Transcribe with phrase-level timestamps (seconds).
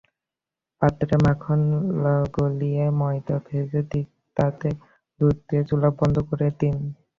[0.81, 1.61] পাত্রে মাখন
[2.35, 3.81] গলিয়ে ময়দা ভেজে
[4.37, 4.67] তাতে
[5.19, 6.75] দুধ দিয়ে চুলা বন্ধ করে দিন।